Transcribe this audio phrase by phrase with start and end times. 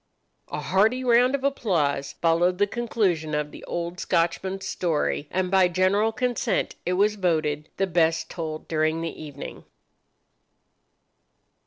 [0.47, 5.67] A hearty round of applause followed the conclusion of the old Scotchman's story, and by
[5.67, 9.63] general consent it was voted the best told during the evening.